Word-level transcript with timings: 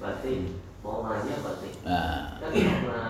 berarti 0.00 0.56
mau 0.80 1.04
nanya 1.04 1.44
berarti 1.44 1.68
Nah, 1.84 2.40
kan 2.40 2.50
karena 2.52 3.02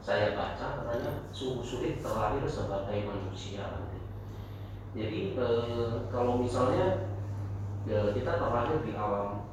saya 0.00 0.36
baca 0.36 0.66
katanya 0.80 1.28
sungguh 1.32 1.64
sulit 1.64 2.00
terlahir 2.00 2.44
sebagai 2.44 3.08
manusia. 3.08 3.88
Jadi 4.96 5.36
eh, 5.36 5.92
kalau 6.08 6.40
misalnya 6.40 7.12
ya, 7.84 8.12
kita 8.12 8.32
terlahir 8.40 8.80
di 8.84 8.92
alam 8.96 9.48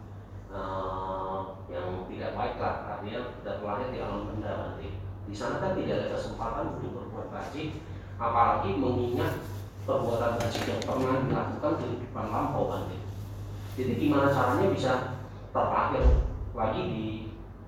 eh, 0.52 1.40
yang 1.72 2.08
tidak 2.08 2.32
baik 2.36 2.56
lah, 2.60 2.76
artinya 2.96 3.36
kita 3.40 3.52
terlahir 3.60 3.88
di 3.92 4.00
alam 4.00 4.32
benda 4.32 4.52
nanti. 4.52 4.88
Di 5.28 5.36
sana 5.36 5.60
kan 5.60 5.76
tidak 5.76 6.08
ada 6.08 6.16
kesempatan 6.16 6.80
untuk 6.80 6.96
berbuat 6.96 7.28
baik, 7.32 7.84
apalagi 8.16 8.80
mengingat 8.80 9.44
perbuatan 9.84 10.40
baik 10.40 10.64
yang 10.68 10.82
pernah 10.84 11.16
dilakukan 11.28 11.74
di 11.80 11.84
kehidupan 11.84 12.28
lampau 12.32 12.72
nanti. 12.72 12.98
Jadi 13.76 13.94
gimana 14.00 14.32
caranya 14.32 14.68
bisa 14.72 14.92
terlahir 15.52 16.27
lagi 16.58 16.82
di 16.90 17.06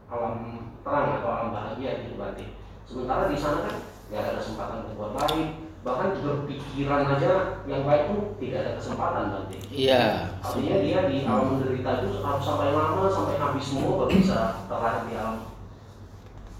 alam 0.09 0.65
terang 0.81 1.21
atau 1.21 1.29
alam 1.29 1.49
bahagia 1.53 2.01
gitu 2.01 2.17
berarti. 2.17 2.57
Sementara 2.89 3.29
di 3.29 3.37
sana 3.37 3.69
kan 3.69 3.75
nggak 4.09 4.21
ada 4.25 4.31
kesempatan 4.41 4.77
berbuat 4.89 5.11
baik, 5.13 5.47
bahkan 5.85 6.17
berpikiran 6.17 7.05
aja 7.05 7.61
yang 7.69 7.85
baik 7.85 8.09
pun 8.09 8.33
tidak 8.41 8.65
ada 8.65 8.71
kesempatan 8.81 9.23
nanti. 9.29 9.57
iya. 9.69 10.33
Artinya 10.41 10.75
dia 10.81 10.99
di 11.05 11.17
alam 11.29 11.53
menderita 11.53 12.01
itu 12.01 12.17
harus 12.25 12.43
sampai 12.43 12.73
lama 12.73 13.05
sampai 13.05 13.37
habis 13.37 13.63
semua 13.69 13.93
baru 14.01 14.11
bisa 14.17 14.65
terlahir 14.65 15.03
di 15.05 15.13
alam 15.13 15.37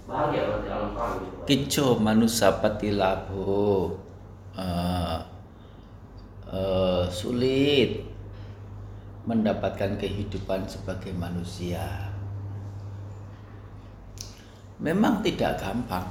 bahagia 0.06 0.42
nanti 0.46 0.68
alam 0.70 0.90
terang 0.94 1.14
gitu. 1.18 1.36
Kico 1.50 1.86
manusia 1.98 2.48
patilabu 2.62 3.98
eh, 4.54 5.18
eh, 6.54 7.04
sulit 7.10 8.06
mendapatkan 9.26 9.98
kehidupan 9.98 10.66
sebagai 10.70 11.10
manusia. 11.14 12.09
Memang 14.80 15.20
tidak 15.20 15.60
gampang. 15.60 16.08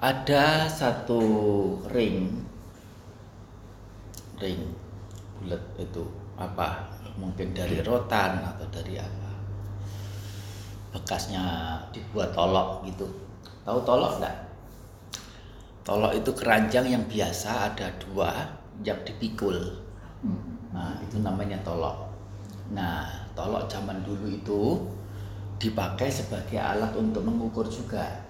Ada 0.00 0.66
satu 0.66 1.22
ring, 1.92 2.44
ring 4.40 4.60
bulat 5.38 5.62
itu 5.78 6.04
apa? 6.34 6.88
Mungkin 7.20 7.52
dari 7.52 7.84
rotan 7.84 8.42
atau 8.42 8.66
dari 8.72 8.96
apa? 8.96 9.20
bekasnya 10.90 11.78
dibuat 11.94 12.34
tolok 12.34 12.82
gitu. 12.86 13.06
Tahu 13.62 13.78
tolok 13.86 14.18
enggak? 14.18 14.36
Tolok 15.86 16.12
itu 16.18 16.30
keranjang 16.34 16.86
yang 16.90 17.04
biasa 17.06 17.72
ada 17.72 17.88
dua 18.02 18.30
yang 18.82 18.98
dipikul. 19.06 19.56
Nah, 20.74 20.98
itu 21.02 21.18
namanya 21.22 21.58
tolok. 21.62 22.10
Nah, 22.74 23.06
tolok 23.34 23.66
zaman 23.70 24.02
dulu 24.02 24.26
itu 24.30 24.62
dipakai 25.60 26.08
sebagai 26.08 26.56
alat 26.56 26.96
untuk 26.96 27.20
mengukur 27.20 27.68
juga. 27.68 28.24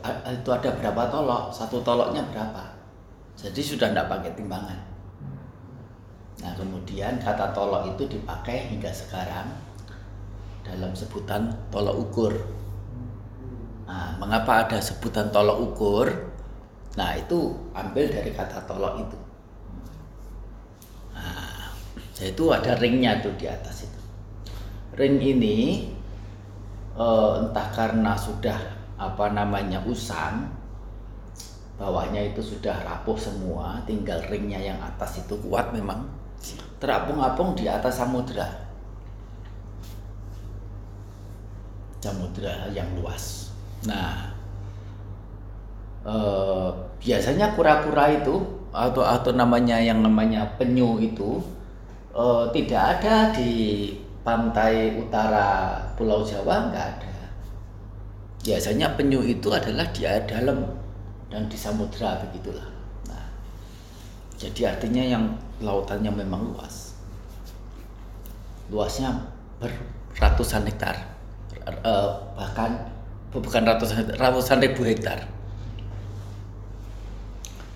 A- 0.00 0.32
itu 0.32 0.48
ada 0.48 0.72
berapa 0.72 1.12
tolok? 1.12 1.52
Satu 1.52 1.84
toloknya 1.84 2.24
berapa? 2.32 2.72
Jadi 3.36 3.60
sudah 3.60 3.92
tidak 3.92 4.08
pakai 4.08 4.32
timbangan. 4.32 4.80
Nah, 6.40 6.52
kemudian 6.56 7.20
kata 7.20 7.52
tolok 7.52 7.92
itu 7.92 8.16
dipakai 8.16 8.72
hingga 8.72 8.88
sekarang 8.88 9.52
dalam 10.64 10.96
sebutan 10.96 11.52
tolok 11.68 12.00
ukur. 12.00 12.32
Nah, 13.84 14.16
mengapa 14.16 14.64
ada 14.64 14.80
sebutan 14.80 15.28
tolok 15.28 15.58
ukur? 15.68 16.08
Nah, 16.96 17.12
itu 17.12 17.52
ambil 17.76 18.08
dari 18.08 18.32
kata 18.32 18.64
tolok 18.64 19.04
itu. 19.04 19.18
Nah, 21.12 21.68
itu 22.16 22.44
ada 22.48 22.72
ringnya 22.80 23.20
tuh 23.20 23.36
di 23.36 23.44
atas 23.44 23.84
itu. 23.84 23.99
Ring 24.96 25.18
ini 25.22 25.88
eh, 26.98 27.30
entah 27.40 27.68
karena 27.74 28.14
sudah 28.18 28.58
apa 29.00 29.32
namanya 29.32 29.80
usang, 29.88 30.50
bawahnya 31.80 32.34
itu 32.34 32.44
sudah 32.44 32.76
rapuh 32.84 33.16
semua, 33.16 33.80
tinggal 33.88 34.20
ringnya 34.28 34.60
yang 34.60 34.78
atas 34.82 35.24
itu 35.24 35.34
kuat 35.46 35.72
memang 35.72 36.04
terapung-apung 36.80 37.56
di 37.56 37.68
atas 37.68 38.00
samudra. 38.00 38.70
samudra 42.00 42.72
yang 42.72 42.88
luas. 42.96 43.52
Nah, 43.84 44.32
eh, 46.04 46.68
biasanya 47.04 47.52
kura-kura 47.52 48.16
itu 48.16 48.40
atau 48.72 49.04
atau 49.04 49.30
namanya 49.36 49.76
yang 49.76 50.00
namanya 50.00 50.48
penyu 50.56 50.96
itu 50.96 51.44
eh, 52.16 52.44
tidak 52.56 52.82
ada 52.98 53.36
di 53.36 53.52
pantai 54.20 55.00
utara 55.00 55.80
Pulau 55.96 56.24
Jawa 56.24 56.70
nggak 56.72 56.86
ada. 56.96 57.16
Biasanya 58.40 58.96
penyu 58.96 59.20
itu 59.20 59.52
adalah 59.52 59.84
di 59.92 60.08
air 60.08 60.24
dalam 60.24 60.64
dan 61.28 61.46
di 61.48 61.56
samudra 61.56 62.20
begitulah. 62.24 62.66
Nah, 63.08 63.26
jadi 64.40 64.76
artinya 64.76 65.04
yang 65.04 65.24
lautannya 65.60 66.12
memang 66.12 66.56
luas. 66.56 66.96
Luasnya 68.72 69.12
beratusan 70.14 70.64
hektar 70.64 71.10
eh, 71.66 72.08
bahkan 72.34 72.70
bukan 73.30 73.62
ratusan 73.62 74.16
ratusan 74.18 74.58
ribu 74.62 74.82
hektar. 74.82 75.28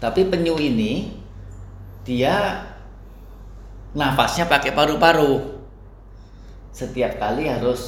Tapi 0.03 0.21
penyu 0.29 0.59
ini 0.61 1.15
dia 2.05 2.67
nafasnya 3.97 4.51
pakai 4.51 4.75
paru-paru. 4.75 5.54
Setiap 6.75 7.23
kali 7.23 7.47
harus 7.47 7.83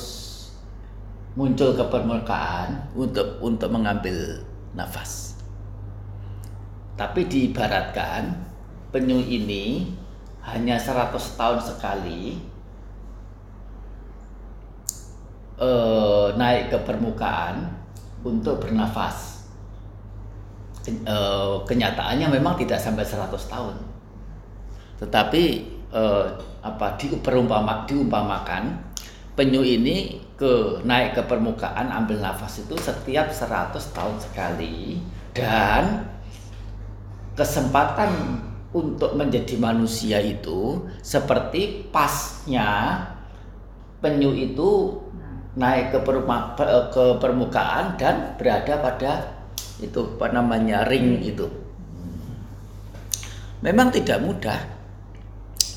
muncul 1.34 1.74
ke 1.74 1.84
permukaan 1.90 2.86
untuk 2.94 3.42
untuk 3.42 3.74
mengambil 3.74 4.46
nafas. 4.78 5.34
Tapi 6.94 7.26
diibaratkan 7.26 8.30
penyu 8.94 9.18
ini 9.18 9.90
hanya 10.46 10.78
100 10.78 11.12
tahun 11.18 11.58
sekali 11.58 12.38
eh, 15.58 16.26
naik 16.38 16.70
ke 16.70 16.78
permukaan 16.86 17.66
untuk 18.22 18.62
bernafas. 18.62 19.50
Eh, 20.86 21.54
kenyataannya 21.66 22.30
memang 22.38 22.54
tidak 22.54 22.78
sampai 22.78 23.02
100 23.02 23.34
tahun. 23.50 23.74
Tetapi 25.02 25.75
eh, 25.92 26.26
apa 26.62 26.98
diumpama, 26.98 27.86
diumpamakan 27.86 28.74
penyu 29.36 29.60
ini 29.62 30.18
ke 30.34 30.80
naik 30.82 31.16
ke 31.16 31.22
permukaan 31.28 31.92
ambil 31.92 32.20
nafas 32.20 32.64
itu 32.64 32.74
setiap 32.80 33.28
100 33.28 33.72
tahun 33.92 34.16
sekali 34.16 35.00
dan 35.36 36.08
kesempatan 37.36 38.40
untuk 38.72 39.12
menjadi 39.16 39.60
manusia 39.60 40.20
itu 40.20 40.84
seperti 41.04 41.88
pasnya 41.92 43.04
penyu 44.00 44.32
itu 44.32 45.00
naik 45.56 45.92
ke, 45.92 45.98
ke 46.92 47.04
permukaan 47.16 47.96
dan 47.96 48.36
berada 48.36 48.76
pada 48.80 49.12
itu 49.80 50.16
apa 50.16 50.32
namanya 50.32 50.84
ring 50.88 51.20
itu. 51.24 51.48
Memang 53.64 53.88
tidak 53.88 54.20
mudah 54.20 54.75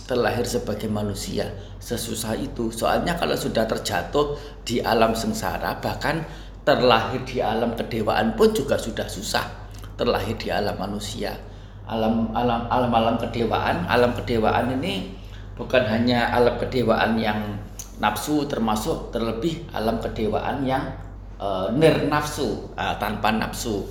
terlahir 0.09 0.41
sebagai 0.41 0.89
manusia 0.89 1.53
sesusah 1.77 2.33
itu. 2.41 2.73
Soalnya 2.73 3.13
kalau 3.21 3.37
sudah 3.37 3.69
terjatuh 3.69 4.33
di 4.65 4.81
alam 4.81 5.13
sengsara 5.13 5.77
bahkan 5.77 6.25
terlahir 6.65 7.21
di 7.29 7.37
alam 7.45 7.77
kedewaan 7.77 8.33
pun 8.33 8.49
juga 8.49 8.81
sudah 8.81 9.05
susah 9.05 9.45
terlahir 9.93 10.33
di 10.41 10.49
alam 10.49 10.73
manusia. 10.81 11.37
Alam 11.85 12.33
alam 12.33 12.65
alam 12.73 12.89
alam 12.89 13.15
kedewaan, 13.21 13.85
alam 13.85 14.17
kedewaan 14.17 14.81
ini 14.81 15.13
bukan 15.53 15.85
hanya 15.85 16.33
alam 16.33 16.57
kedewaan 16.57 17.21
yang 17.21 17.61
nafsu 18.01 18.49
termasuk 18.49 19.13
terlebih 19.13 19.69
alam 19.77 20.01
kedewaan 20.01 20.65
yang 20.65 20.89
eh, 21.37 21.67
nir 21.77 22.09
nafsu 22.09 22.73
eh, 22.73 22.95
tanpa 22.97 23.29
nafsu. 23.29 23.85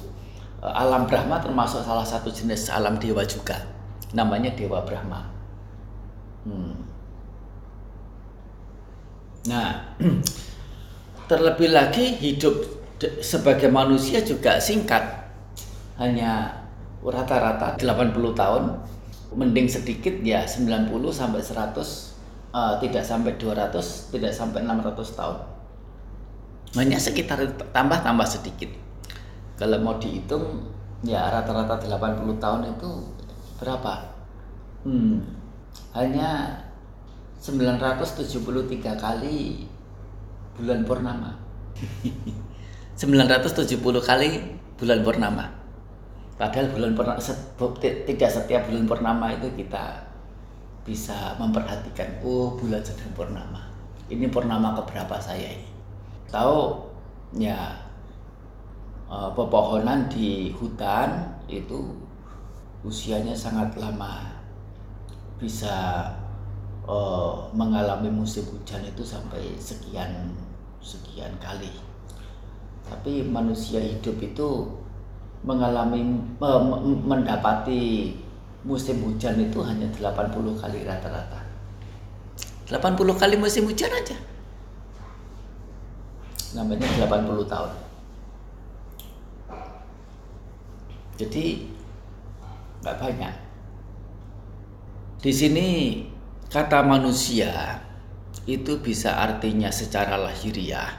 Eh, 0.59 0.67
alam 0.67 1.07
Brahma 1.07 1.39
termasuk 1.39 1.87
salah 1.87 2.07
satu 2.07 2.35
jenis 2.35 2.75
alam 2.75 2.99
dewa 2.99 3.23
juga. 3.23 3.63
Namanya 4.15 4.57
Dewa 4.57 4.81
Brahma. 4.83 5.38
Hmm. 6.49 6.73
Nah, 9.53 9.69
terlebih 11.31 11.69
lagi 11.77 12.17
hidup 12.17 12.57
sebagai 13.21 13.69
manusia 13.69 14.25
juga 14.25 14.57
singkat. 14.57 15.29
Hanya 16.01 16.65
rata-rata 17.05 17.77
80 17.77 18.33
tahun, 18.33 18.65
mending 19.37 19.69
sedikit 19.69 20.15
ya 20.25 20.49
90 20.49 20.89
sampai 21.13 21.41
100 21.45 21.77
eh, 22.49 22.75
tidak 22.81 23.05
sampai 23.05 23.33
200, 23.37 24.13
tidak 24.17 24.33
sampai 24.33 24.65
600 24.65 25.19
tahun. 25.19 25.39
Hanya 26.77 26.99
sekitar 27.01 27.41
tambah-tambah 27.73 28.29
sedikit. 28.29 28.69
Kalau 29.59 29.81
mau 29.83 29.97
dihitung 29.99 30.71
ya 31.05 31.29
rata-rata 31.29 31.81
80 31.83 32.43
tahun 32.43 32.61
itu 32.73 32.91
berapa? 33.59 33.93
Hmm, 34.87 35.38
hanya 35.97 36.63
973 37.39 38.99
kali 38.99 39.65
bulan 40.59 40.83
purnama. 40.83 41.31
970 42.99 43.79
kali 44.03 44.29
bulan 44.75 45.01
purnama. 45.07 45.47
Padahal 46.35 46.71
bulan 46.71 46.93
purnama 46.95 47.19
tidak 47.83 48.31
setiap 48.31 48.67
bulan 48.67 48.87
purnama 48.87 49.27
itu 49.35 49.47
kita 49.55 50.07
bisa 50.83 51.35
memperhatikan 51.39 52.23
oh 52.27 52.55
bulan 52.59 52.83
sedang 52.83 53.11
purnama. 53.15 53.71
Ini 54.11 54.27
purnama 54.31 54.75
keberapa 54.79 55.19
saya 55.23 55.55
ini? 55.55 55.69
Tahu 56.31 56.75
ya 57.39 57.75
eh, 59.11 59.31
pepohonan 59.35 60.11
di 60.11 60.51
hutan 60.55 61.39
itu 61.51 61.95
usianya 62.87 63.35
sangat 63.35 63.75
lama 63.79 64.38
bisa 65.39 66.07
uh, 66.85 67.47
mengalami 67.55 68.11
musim 68.11 68.45
hujan 68.51 68.83
itu 68.83 69.07
sampai 69.07 69.55
sekian 69.57 70.35
sekian 70.83 71.31
kali. 71.39 71.71
Tapi 72.85 73.23
manusia 73.25 73.79
hidup 73.79 74.19
itu 74.19 74.67
mengalami 75.47 76.03
uh, 76.43 76.61
mendapati 76.83 78.15
musim 78.67 79.01
hujan 79.07 79.39
itu 79.39 79.63
hanya 79.63 79.87
80 79.95 80.35
kali 80.59 80.79
rata-rata. 80.83 81.41
80 82.69 82.99
kali 83.17 83.35
musim 83.39 83.65
hujan 83.65 83.89
aja. 83.95 84.19
Namanya 86.59 86.85
80 87.07 87.47
tahun. 87.47 87.73
Jadi 91.19 91.45
nggak 92.83 92.99
banyak. 92.99 93.48
Di 95.19 95.35
sini 95.35 95.99
kata 96.47 96.87
manusia 96.87 97.83
itu 98.47 98.79
bisa 98.79 99.19
artinya 99.19 99.67
secara 99.67 100.15
lahiriah 100.15 100.95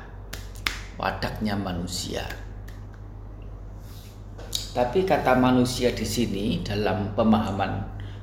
wadaknya 1.00 1.56
manusia. 1.56 2.28
Tapi 4.76 5.08
kata 5.08 5.40
manusia 5.40 5.96
di 5.96 6.04
sini 6.04 6.60
dalam 6.68 7.16
pemahaman 7.16 7.74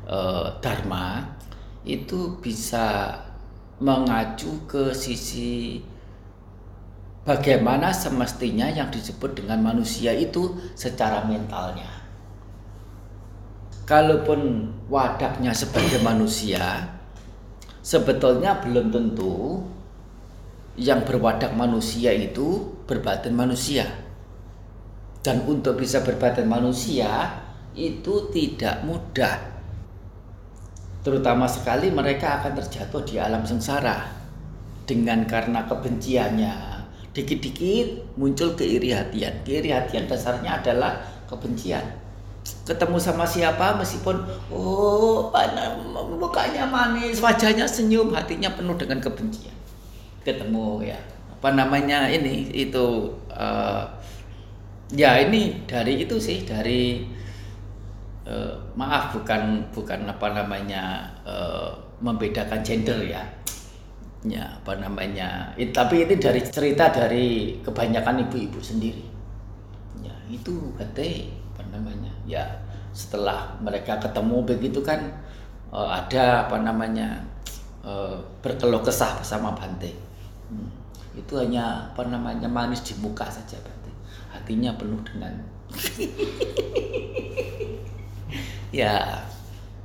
e, 0.04 0.19
dharma 0.60 1.32
itu 1.88 2.44
bisa 2.44 3.16
mengacu 3.81 4.69
ke 4.69 4.93
sisi 4.93 5.81
bagaimana 7.25 7.96
semestinya 7.96 8.69
yang 8.69 8.93
disebut 8.93 9.32
dengan 9.32 9.64
manusia 9.64 10.12
itu 10.12 10.60
secara 10.76 11.25
mentalnya. 11.25 11.95
Kalaupun 13.87 14.67
wadaknya 14.91 15.55
sebagai 15.55 16.03
manusia, 16.03 16.91
sebetulnya 17.87 18.59
belum 18.59 18.91
tentu 18.91 19.62
yang 20.75 21.06
berwadak 21.06 21.55
manusia 21.55 22.11
itu 22.11 22.67
berbatin 22.91 23.38
manusia. 23.38 23.87
Dan 25.23 25.47
untuk 25.47 25.79
bisa 25.79 26.03
berbatin 26.03 26.50
manusia 26.50 27.31
itu 27.79 28.27
tidak 28.35 28.83
mudah. 28.83 29.55
Terutama 31.06 31.47
sekali 31.47 31.87
mereka 31.94 32.43
akan 32.43 32.59
terjatuh 32.59 33.06
di 33.06 33.23
alam 33.23 33.47
sengsara 33.47 34.03
dengan 34.82 35.23
karena 35.31 35.62
kebenciannya. 35.62 36.55
Dikit-dikit 37.15 38.19
muncul 38.19 38.59
keiri 38.59 38.91
hatian. 38.91 39.47
Keiri 39.47 39.71
hatian 39.71 40.11
dasarnya 40.11 40.59
adalah 40.59 41.06
kebencian 41.31 42.06
ketemu 42.67 42.99
sama 42.99 43.23
siapa 43.23 43.79
meskipun 43.79 44.27
oh 44.51 45.31
mukanya 46.19 46.67
manis 46.67 47.23
wajahnya 47.23 47.63
senyum 47.63 48.11
hatinya 48.11 48.51
penuh 48.59 48.75
dengan 48.75 48.99
kebencian. 48.99 49.55
Ketemu 50.27 50.83
ya. 50.83 50.99
Apa 51.39 51.55
namanya 51.55 52.11
ini 52.11 52.51
itu 52.51 53.15
uh, 53.31 53.87
ya 54.91 55.23
ini 55.23 55.63
dari 55.71 56.03
itu 56.03 56.19
sih 56.19 56.43
dari 56.43 57.07
uh, 58.27 58.59
maaf 58.75 59.15
bukan 59.15 59.71
bukan 59.71 60.11
apa 60.11 60.27
namanya 60.35 61.07
uh, 61.23 61.71
membedakan 62.03 62.67
gender 62.67 62.99
ya. 63.07 63.23
Ya 64.27 64.59
apa 64.59 64.75
namanya 64.83 65.55
it, 65.55 65.71
tapi 65.71 66.03
ini 66.03 66.19
dari 66.19 66.43
cerita 66.43 66.91
dari 66.91 67.63
kebanyakan 67.63 68.27
ibu-ibu 68.27 68.59
sendiri. 68.59 69.07
Ya 70.03 70.19
itu 70.27 70.75
katanya 70.75 71.31
ya 72.26 72.44
setelah 72.90 73.55
mereka 73.62 74.02
ketemu 74.02 74.43
begitu 74.43 74.82
kan 74.82 74.99
uh, 75.70 75.88
ada 75.94 76.49
apa 76.50 76.58
namanya 76.61 77.23
uh, 77.87 78.19
berkeluh 78.43 78.82
kesah 78.82 79.23
bersama 79.23 79.55
Bante. 79.55 79.94
Hmm. 80.46 80.70
itu 81.17 81.32
hanya 81.40 81.90
apa 81.90 82.06
namanya 82.06 82.44
manis 82.46 82.84
di 82.84 82.93
muka 82.99 83.25
saja 83.31 83.56
Bante. 83.62 83.93
Hatinya 84.34 84.75
penuh 84.75 85.00
dengan 85.06 85.32
ya 88.81 89.22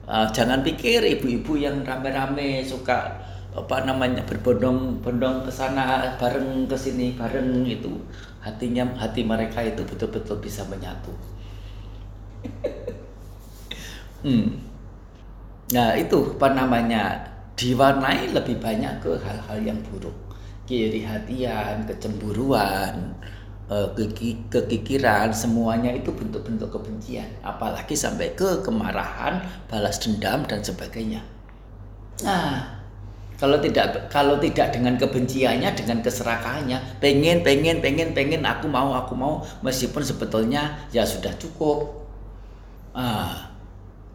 uh, 0.07 0.27
jangan 0.31 0.63
pikir 0.63 1.03
ibu-ibu 1.19 1.59
yang 1.59 1.83
rame-rame 1.83 2.63
suka 2.63 3.21
apa 3.51 3.83
namanya 3.83 4.23
berbondong-bondong 4.23 5.44
ke 5.44 5.51
sana 5.51 6.15
bareng 6.15 6.65
ke 6.71 6.77
sini 6.79 7.13
bareng 7.19 7.67
itu. 7.67 7.91
Hatinya 8.41 8.87
hati 8.97 9.21
mereka 9.21 9.61
itu 9.61 9.83
betul-betul 9.85 10.41
bisa 10.41 10.65
menyatu 10.65 11.11
hmm. 14.25 14.47
Nah 15.71 15.95
itu 15.95 16.35
apa 16.35 16.47
namanya 16.51 17.31
diwarnai 17.55 18.33
lebih 18.33 18.57
banyak 18.57 18.99
ke 18.99 19.11
hal-hal 19.21 19.59
yang 19.61 19.79
buruk, 19.88 20.15
kiri 20.65 21.05
hatian, 21.05 21.85
kecemburuan, 21.85 23.13
eh, 23.69 23.88
kekikiran, 24.49 25.29
semuanya 25.31 25.93
itu 25.93 26.09
bentuk-bentuk 26.09 26.73
kebencian, 26.73 27.29
apalagi 27.45 27.93
sampai 27.93 28.33
ke 28.33 28.65
kemarahan, 28.65 29.45
balas 29.69 30.01
dendam 30.01 30.44
dan 30.49 30.65
sebagainya. 30.65 31.21
Nah, 32.25 32.81
kalau 33.41 33.57
tidak 33.57 34.09
kalau 34.13 34.37
tidak 34.37 34.69
dengan 34.69 34.97
kebenciannya, 34.97 35.73
dengan 35.73 36.01
keserakahannya, 36.05 37.01
pengen, 37.01 37.41
pengen, 37.41 37.81
pengen, 37.81 38.13
pengen, 38.13 38.41
aku 38.45 38.69
mau, 38.69 38.94
aku 38.94 39.17
mau, 39.17 39.41
meskipun 39.65 40.05
sebetulnya 40.05 40.77
ya 40.94 41.01
sudah 41.01 41.33
cukup, 41.41 42.00
ah, 42.95 43.51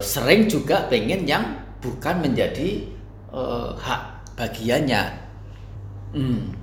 sering 0.01 0.45
juga 0.45 0.85
pengen 0.89 1.25
yang 1.25 1.43
bukan 1.81 2.21
menjadi 2.21 2.85
uh, 3.33 3.73
hak 3.77 4.01
bagiannya. 4.37 5.25
Hmm. 6.07 6.55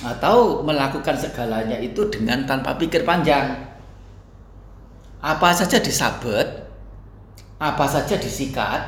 atau 0.00 0.64
melakukan 0.64 1.12
segalanya 1.12 1.76
itu 1.76 2.08
dengan 2.08 2.48
tanpa 2.48 2.72
pikir 2.80 3.04
panjang. 3.04 3.52
Apa 5.20 5.52
saja 5.52 5.76
disabet 5.76 6.64
apa 7.60 7.84
saja 7.84 8.16
disikat 8.16 8.80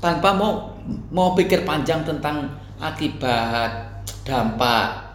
tanpa 0.00 0.32
mau 0.32 0.72
mau 1.12 1.36
pikir 1.36 1.68
panjang 1.68 2.00
tentang 2.08 2.48
akibat 2.80 4.00
dampak 4.24 5.12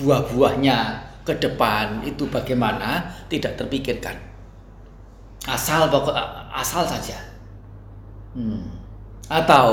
buah-buahnya 0.00 1.04
ke 1.28 1.36
depan 1.36 2.00
itu 2.08 2.24
bagaimana 2.32 3.04
tidak 3.28 3.60
terpikirkan 3.60 4.16
asal 5.46 5.88
pokok 5.88 6.14
asal 6.50 6.82
saja 6.86 7.18
hmm. 8.34 8.66
atau 9.30 9.68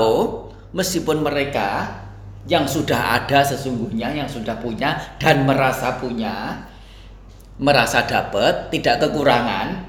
meskipun 0.70 1.22
mereka 1.22 2.00
yang 2.46 2.68
sudah 2.68 3.20
ada 3.20 3.42
sesungguhnya 3.42 4.14
yang 4.14 4.28
sudah 4.28 4.58
punya 4.62 5.18
dan 5.18 5.42
merasa 5.48 5.98
punya 5.98 6.66
merasa 7.58 8.06
dapat 8.06 8.70
tidak 8.70 9.02
kekurangan 9.02 9.82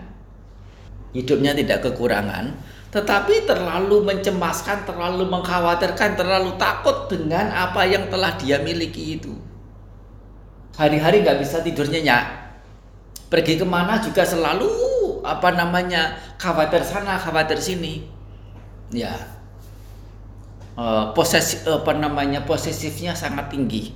hidupnya 1.13 1.54
tidak 1.54 1.86
kekurangan 1.86 2.58
tetapi 2.96 3.44
terlalu 3.44 4.08
mencemaskan, 4.08 4.88
terlalu 4.88 5.27
mengkhawatirkan, 5.27 6.15
terlalu 6.15 6.56
takut 6.56 7.12
dengan 7.12 7.51
apa 7.51 7.84
yang 7.84 8.08
telah 8.08 8.39
dia 8.39 8.56
miliki 8.63 9.20
itu. 9.20 9.36
Hari-hari 10.80 11.20
nggak 11.20 11.44
bisa 11.44 11.60
tidur 11.60 11.92
nyenyak, 11.92 12.24
pergi 13.27 13.60
ke 13.60 13.68
mana 13.68 14.00
juga 14.00 14.24
selalu 14.24 14.95
apa 15.25 15.50
namanya 15.51 16.15
khawatir 16.38 16.86
sana 16.86 17.17
khawatir 17.17 17.58
sini. 17.58 18.05
Ya. 18.94 19.13
Uh, 20.75 21.15
posesif 21.15 21.63
apa 21.65 21.96
namanya 21.96 22.44
posesifnya 22.44 23.15
sangat 23.15 23.50
tinggi. 23.50 23.96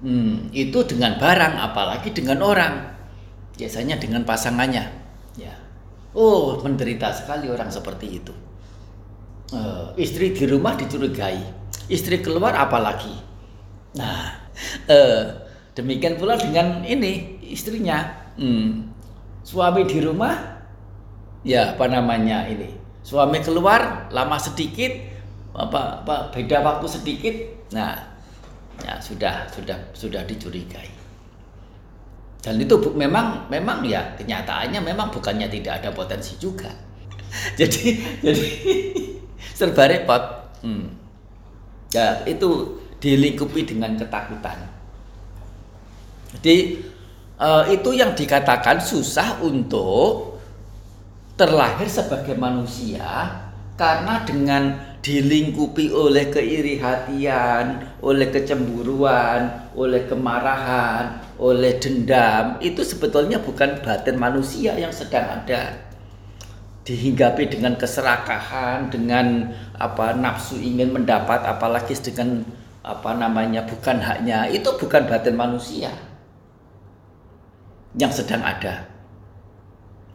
Hmm, 0.00 0.48
itu 0.50 0.80
dengan 0.84 1.16
barang 1.16 1.54
apalagi 1.60 2.12
dengan 2.12 2.44
orang. 2.44 2.74
Biasanya 3.56 4.00
dengan 4.00 4.24
pasangannya. 4.24 4.84
Ya. 5.38 5.54
Oh 6.12 6.58
menderita 6.60 7.14
sekali 7.14 7.46
orang 7.46 7.70
seperti 7.70 8.06
itu. 8.18 8.34
Uh, 9.54 9.94
istri 9.96 10.34
di 10.34 10.44
rumah 10.50 10.74
dicurigai. 10.74 11.40
Istri 11.90 12.22
keluar 12.22 12.54
apalagi? 12.58 13.14
Nah 13.94 14.34
uh, 14.90 15.22
demikian 15.78 16.18
pula 16.18 16.34
dengan 16.34 16.82
ini 16.82 17.38
istrinya. 17.46 18.30
Hmm, 18.34 18.89
suami 19.42 19.88
di 19.88 19.98
rumah 20.04 20.60
ya 21.40 21.72
apa 21.76 21.88
namanya 21.88 22.44
ini 22.48 22.76
suami 23.00 23.40
keluar 23.40 24.12
lama 24.12 24.36
sedikit 24.36 25.10
apa, 25.54 26.02
apa 26.02 26.16
beda 26.30 26.62
waktu 26.62 26.86
sedikit, 26.86 27.34
nah 27.74 27.98
ya 28.80 28.96
sudah 29.02 29.50
sudah 29.50 29.76
sudah 29.92 30.22
dicurigai. 30.24 30.88
Dan 32.40 32.56
itu 32.56 32.80
memang 32.96 33.50
memang 33.52 33.84
ya 33.84 34.16
kenyataannya 34.16 34.80
memang 34.80 35.12
bukannya 35.12 35.50
tidak 35.50 35.82
ada 35.82 35.90
potensi 35.92 36.38
juga. 36.40 36.70
jadi 37.58 37.98
jadi 38.24 38.46
serba 39.58 39.90
repot. 39.90 40.22
Hmm. 40.64 40.88
Ya 41.90 42.22
itu 42.24 42.78
dilingkupi 43.02 43.66
dengan 43.66 43.98
ketakutan. 43.98 44.70
Jadi 46.38 46.78
uh, 47.40 47.64
itu 47.72 47.96
yang 47.96 48.12
dikatakan 48.12 48.78
susah 48.78 49.40
untuk 49.40 50.36
terlahir 51.34 51.88
sebagai 51.88 52.36
manusia 52.36 53.32
karena 53.80 54.20
dengan 54.28 54.76
dilingkupi 55.00 55.88
oleh 55.88 56.28
keiri 56.28 56.76
hatian, 56.76 57.80
oleh 58.04 58.28
kecemburuan, 58.28 59.72
oleh 59.72 60.04
kemarahan, 60.04 61.24
oleh 61.40 61.80
dendam, 61.80 62.60
itu 62.60 62.84
sebetulnya 62.84 63.40
bukan 63.40 63.80
batin 63.80 64.20
manusia 64.20 64.76
yang 64.76 64.92
sedang 64.92 65.40
ada. 65.40 65.80
Dihinggapi 66.84 67.48
dengan 67.48 67.80
keserakahan, 67.80 68.92
dengan 68.92 69.48
apa 69.80 70.12
nafsu 70.12 70.60
ingin 70.60 70.92
mendapat, 70.92 71.48
apalagi 71.48 71.96
dengan 71.96 72.44
apa 72.84 73.16
namanya 73.16 73.64
bukan 73.64 74.04
haknya, 74.04 74.52
itu 74.52 74.68
bukan 74.76 75.08
batin 75.08 75.40
manusia 75.40 76.09
yang 77.98 78.12
sedang 78.12 78.42
ada. 78.42 78.86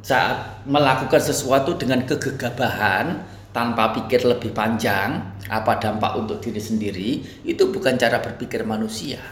Saat 0.05 0.63
melakukan 0.69 1.17
sesuatu 1.17 1.75
dengan 1.75 2.05
kegegabahan, 2.05 3.25
tanpa 3.55 3.95
pikir 3.95 4.27
lebih 4.27 4.51
panjang 4.51 5.15
apa 5.47 5.79
dampak 5.79 6.19
untuk 6.19 6.43
diri 6.43 6.59
sendiri 6.59 7.09
itu 7.47 7.63
bukan 7.71 7.95
cara 7.95 8.19
berpikir 8.19 8.67
manusia 8.67 9.23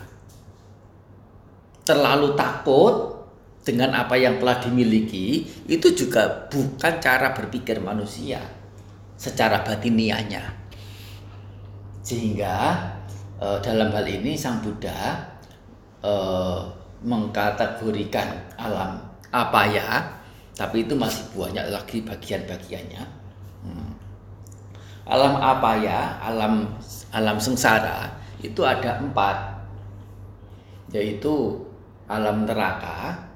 terlalu 1.84 2.32
takut 2.40 3.20
dengan 3.68 3.92
apa 3.92 4.16
yang 4.16 4.40
telah 4.40 4.64
dimiliki 4.64 5.44
itu 5.68 5.92
juga 5.92 6.48
bukan 6.48 7.04
cara 7.04 7.36
berpikir 7.36 7.84
manusia 7.84 8.40
secara 9.20 9.60
batiniahnya 9.68 10.56
sehingga 12.00 12.56
e, 13.44 13.48
dalam 13.60 13.92
hal 13.92 14.08
ini 14.08 14.40
sang 14.40 14.64
Buddha 14.64 15.20
e, 16.00 16.14
mengkategorikan 17.04 18.56
alam. 18.56 19.04
Apa 19.30 19.62
ya? 19.70 19.88
Tapi 20.56 20.88
itu 20.88 20.96
masih 20.96 21.28
banyak 21.36 21.66
lagi 21.70 21.98
bagian-bagiannya. 22.02 23.04
Hmm. 23.64 23.92
Alam 25.06 25.38
apa 25.38 25.72
ya? 25.84 26.18
Alam 26.24 26.72
alam 27.12 27.38
sengsara 27.38 28.16
itu 28.40 28.64
ada 28.64 29.04
empat. 29.04 29.60
Yaitu 30.96 31.60
alam 32.08 32.46
neraka 32.46 33.28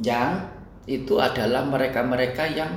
yang 0.00 0.48
itu 0.86 1.18
adalah 1.18 1.66
mereka-mereka 1.66 2.46
yang 2.46 2.70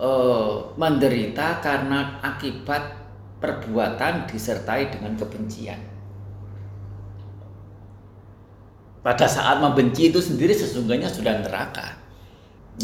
uh, 0.00 0.74
menderita 0.74 1.62
karena 1.62 2.18
akibat 2.20 2.98
perbuatan 3.40 4.28
disertai 4.28 4.92
dengan 4.92 5.16
kebencian. 5.16 5.89
Pada 9.00 9.24
saat 9.24 9.64
membenci 9.64 10.12
itu 10.12 10.20
sendiri 10.20 10.52
sesungguhnya 10.52 11.08
sudah 11.08 11.40
neraka. 11.40 11.96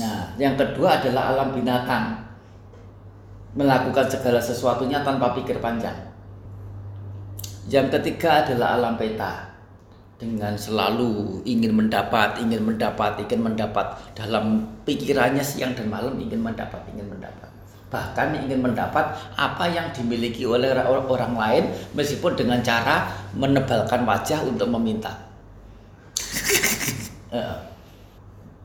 Nah, 0.01 0.33
yang 0.41 0.57
kedua 0.57 1.01
adalah 1.01 1.33
alam 1.37 1.53
binatang 1.53 2.25
melakukan 3.57 4.09
segala 4.09 4.41
sesuatunya 4.41 5.01
tanpa 5.05 5.33
pikir 5.37 5.61
panjang. 5.61 5.97
Yang 7.69 8.01
ketiga 8.01 8.45
adalah 8.45 8.81
alam 8.81 8.95
peta 8.97 9.53
dengan 10.17 10.57
selalu 10.57 11.45
ingin 11.45 11.77
mendapat, 11.77 12.41
ingin 12.41 12.65
mendapat, 12.65 13.21
ingin 13.21 13.41
mendapat 13.45 13.97
dalam 14.17 14.65
pikirannya 14.89 15.45
siang 15.45 15.77
dan 15.77 15.93
malam 15.93 16.17
ingin 16.17 16.41
mendapat, 16.41 16.81
ingin 16.93 17.05
mendapat. 17.09 17.49
Bahkan 17.93 18.49
ingin 18.49 18.65
mendapat 18.65 19.13
apa 19.37 19.65
yang 19.69 19.93
dimiliki 19.93 20.49
oleh 20.49 20.73
orang 20.89 21.37
lain 21.37 21.65
meskipun 21.93 22.33
dengan 22.37 22.65
cara 22.65 23.09
menebalkan 23.37 24.09
wajah 24.09 24.41
untuk 24.45 24.73
meminta. 24.73 25.26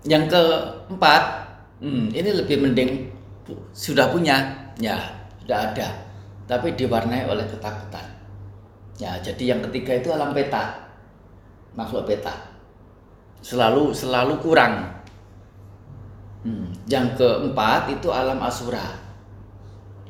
Yang 0.02 0.34
keempat, 0.34 1.24
hmm, 1.78 2.10
ini 2.10 2.30
lebih 2.34 2.58
mending 2.66 2.92
sudah 3.74 4.10
punya. 4.10 4.58
Ya 4.82 4.98
sudah 5.46 5.72
ada. 5.72 5.88
Tapi 6.50 6.74
diwarnai 6.74 7.30
oleh 7.30 7.46
ketakutan. 7.46 8.06
Ya 8.98 9.18
jadi 9.22 9.56
yang 9.56 9.62
ketiga 9.70 10.02
itu 10.02 10.10
alam 10.10 10.34
peta. 10.34 10.90
Makhluk 11.78 12.10
peta. 12.10 12.34
Selalu 13.46 13.94
selalu 13.94 14.42
kurang. 14.42 15.02
Hmm. 16.42 16.74
yang 16.90 17.14
keempat 17.14 17.94
itu 17.94 18.10
alam 18.10 18.42
asura. 18.42 18.98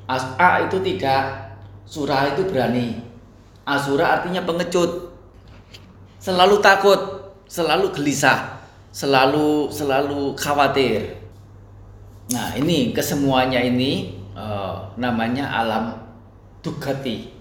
As 0.07 0.23
A 0.39 0.63
itu 0.63 0.79
tidak 0.79 1.51
surah 1.83 2.31
itu 2.31 2.47
berani. 2.47 3.03
Asura 3.67 4.15
artinya 4.15 4.39
pengecut. 4.47 5.11
Selalu 6.23 6.63
takut 6.63 7.10
selalu 7.51 7.91
gelisah 7.91 8.63
selalu 8.95 9.67
selalu 9.67 10.31
khawatir 10.39 11.19
nah 12.31 12.55
ini 12.55 12.95
kesemuanya 12.95 13.59
ini 13.59 14.15
uh, 14.31 14.87
namanya 14.95 15.51
alam 15.51 16.01
dugati. 16.61 17.33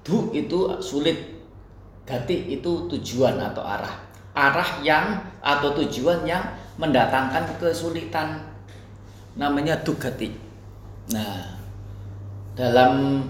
Du 0.00 0.32
itu 0.32 0.80
sulit, 0.80 1.16
gati 2.04 2.56
itu 2.56 2.88
tujuan 2.88 3.40
atau 3.40 3.64
arah. 3.64 3.96
Arah 4.36 4.80
yang 4.80 5.20
atau 5.42 5.74
tujuan 5.74 6.22
yang 6.24 6.44
mendatangkan 6.78 7.58
kesulitan 7.58 8.40
namanya 9.34 9.76
dugati. 9.82 10.32
Nah, 11.10 11.58
dalam 12.54 13.24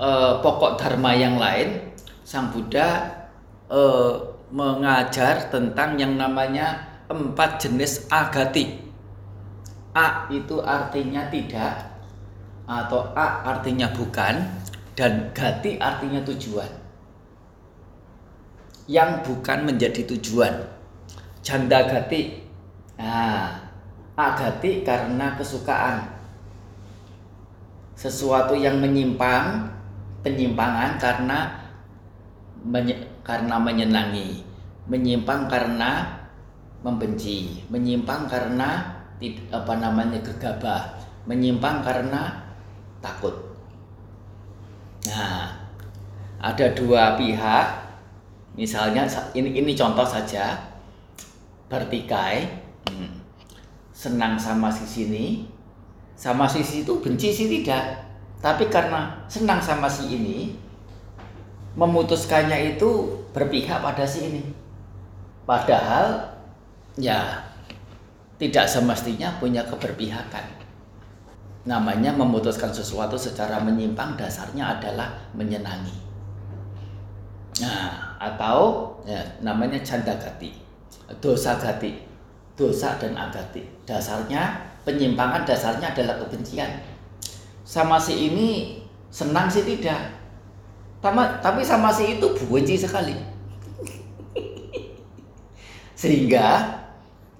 uh, 0.00 0.40
pokok 0.40 0.80
dharma 0.80 1.12
yang 1.12 1.36
lain, 1.36 1.92
Sang 2.24 2.48
Buddha 2.50 3.06
uh, 3.68 4.31
mengajar 4.52 5.48
tentang 5.48 5.96
yang 5.96 6.20
namanya 6.20 6.84
empat 7.08 7.64
jenis 7.64 8.04
agati. 8.12 8.84
A 9.96 10.28
itu 10.28 10.60
artinya 10.60 11.28
tidak, 11.32 11.88
atau 12.68 13.12
a 13.16 13.48
artinya 13.48 13.88
bukan 13.92 14.44
dan 14.92 15.32
gati 15.32 15.80
artinya 15.80 16.20
tujuan. 16.28 16.68
Yang 18.88 19.10
bukan 19.24 19.58
menjadi 19.72 20.04
tujuan. 20.16 20.68
Janda 21.40 21.88
gati. 21.88 22.44
Nah, 23.00 23.56
agati 24.16 24.84
karena 24.84 25.32
kesukaan. 25.36 26.12
Sesuatu 27.96 28.52
yang 28.52 28.82
menyimpang, 28.82 29.70
penyimpangan 30.26 30.98
karena 30.98 31.38
karena 33.22 33.56
menyenangi, 33.58 34.42
menyimpang 34.90 35.46
karena 35.46 36.22
membenci, 36.82 37.62
menyimpang 37.70 38.26
karena 38.26 38.98
apa 39.54 39.74
namanya 39.78 40.18
gegabah, 40.18 40.98
menyimpang 41.30 41.86
karena 41.86 42.42
takut. 42.98 43.54
Nah, 45.06 45.54
ada 46.42 46.66
dua 46.74 47.14
pihak, 47.14 47.66
misalnya 48.58 49.06
ini 49.38 49.62
ini 49.62 49.72
contoh 49.78 50.02
saja, 50.02 50.58
bertikai, 51.70 52.50
hmm, 52.90 53.10
senang 53.94 54.34
sama 54.34 54.66
si 54.66 54.82
sini, 54.82 55.46
sama 56.18 56.50
sisi 56.50 56.82
itu 56.82 56.98
benci 56.98 57.30
sih 57.30 57.46
tidak, 57.46 58.02
tapi 58.42 58.66
karena 58.66 59.22
senang 59.30 59.62
sama 59.62 59.86
si 59.86 60.10
ini, 60.18 60.58
memutuskannya 61.78 62.76
itu 62.76 63.20
berpihak 63.32 63.80
pada 63.80 64.04
si 64.04 64.28
ini. 64.28 64.42
Padahal 65.48 66.36
ya 66.96 67.42
tidak 68.36 68.68
semestinya 68.68 69.36
punya 69.40 69.64
keberpihakan 69.64 70.62
namanya 71.62 72.10
memutuskan 72.10 72.74
sesuatu 72.74 73.14
secara 73.14 73.62
menyimpang 73.62 74.18
dasarnya 74.18 74.78
adalah 74.78 75.14
menyenangi. 75.38 75.94
Nah, 77.62 78.18
atau 78.18 78.90
ya, 79.06 79.22
namanya 79.38 79.78
canda 79.86 80.18
gati, 80.18 80.50
dosa 81.22 81.54
gati, 81.60 82.02
dosa 82.58 82.98
dan 82.98 83.14
agati. 83.14 83.62
Dasarnya 83.86 84.74
penyimpangan 84.82 85.46
dasarnya 85.46 85.94
adalah 85.94 86.18
kebencian. 86.26 86.82
Sama 87.62 87.94
si 88.02 88.32
ini 88.32 88.82
senang 89.14 89.46
sih 89.46 89.62
tidak, 89.62 90.21
tapi 91.02 91.66
sama 91.66 91.90
si 91.90 92.16
itu 92.16 92.26
benci 92.46 92.78
sekali. 92.78 93.18
Sehingga 95.98 96.78